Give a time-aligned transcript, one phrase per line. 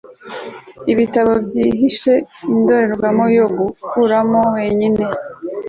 [0.91, 2.13] Ibitabo byihishe
[2.53, 5.03] indorerwamo yo gukuramo wenyine